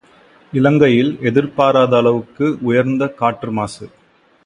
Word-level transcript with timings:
இலங்கையில் 0.53 1.11
எதிர்பாராத 1.21 1.95
அளவுக்கு 1.97 2.47
உயர்ந்த 2.63 3.13
காற்று 3.19 3.51
மாசு 3.51 3.87